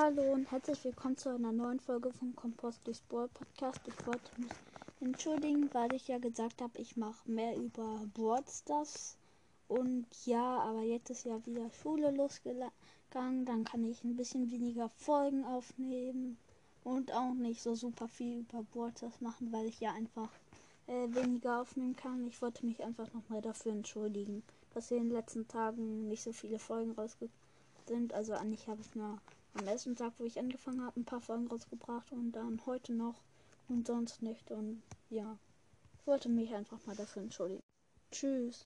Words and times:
Hallo 0.00 0.32
und 0.32 0.48
herzlich 0.52 0.84
willkommen 0.84 1.16
zu 1.16 1.28
einer 1.28 1.50
neuen 1.50 1.80
Folge 1.80 2.12
vom 2.12 2.36
Kompost 2.36 2.86
durchs 2.86 3.00
Brawl 3.00 3.26
Podcast. 3.34 3.80
Ich 3.84 4.06
wollte 4.06 4.30
mich 4.40 4.52
entschuldigen, 5.00 5.68
weil 5.74 5.92
ich 5.92 6.06
ja 6.06 6.18
gesagt 6.18 6.62
habe, 6.62 6.78
ich 6.78 6.96
mache 6.96 7.28
mehr 7.28 7.56
über 7.56 8.06
Brawl 8.14 8.44
Stars. 8.48 9.16
Und 9.66 10.06
ja, 10.24 10.60
aber 10.60 10.82
jetzt 10.82 11.10
ist 11.10 11.24
ja 11.24 11.44
wieder 11.44 11.68
Schule 11.82 12.12
losgegangen. 12.12 12.70
Dann 13.10 13.64
kann 13.64 13.82
ich 13.82 14.04
ein 14.04 14.14
bisschen 14.14 14.52
weniger 14.52 14.88
Folgen 14.90 15.44
aufnehmen 15.44 16.38
und 16.84 17.12
auch 17.12 17.34
nicht 17.34 17.60
so 17.60 17.74
super 17.74 18.06
viel 18.06 18.42
über 18.42 18.62
Brawl 18.72 18.92
Stars 18.96 19.20
machen, 19.20 19.50
weil 19.50 19.66
ich 19.66 19.80
ja 19.80 19.90
einfach 19.94 20.30
äh, 20.86 21.12
weniger 21.12 21.60
aufnehmen 21.60 21.96
kann. 21.96 22.24
Ich 22.28 22.40
wollte 22.40 22.64
mich 22.64 22.84
einfach 22.84 23.12
nochmal 23.14 23.42
dafür 23.42 23.72
entschuldigen, 23.72 24.44
dass 24.74 24.92
in 24.92 25.08
den 25.08 25.10
letzten 25.10 25.48
Tagen 25.48 26.06
nicht 26.06 26.22
so 26.22 26.32
viele 26.32 26.60
Folgen 26.60 26.92
rausgekommen 26.92 27.47
sind. 27.88 28.12
Also 28.14 28.34
eigentlich 28.34 28.68
habe 28.68 28.80
ich 28.80 28.94
nur 28.94 29.18
am 29.54 29.66
ersten 29.66 29.96
Tag, 29.96 30.12
wo 30.18 30.24
ich 30.24 30.38
angefangen 30.38 30.82
habe, 30.84 31.00
ein 31.00 31.04
paar 31.04 31.20
Folgen 31.20 31.48
rausgebracht 31.48 32.12
und 32.12 32.32
dann 32.32 32.60
heute 32.66 32.92
noch 32.92 33.22
und 33.68 33.86
sonst 33.86 34.22
nicht. 34.22 34.50
Und 34.50 34.82
ja, 35.10 35.38
ich 35.98 36.06
wollte 36.06 36.28
mich 36.28 36.54
einfach 36.54 36.78
mal 36.86 36.96
dafür 36.96 37.22
entschuldigen. 37.22 37.62
Tschüss. 38.10 38.56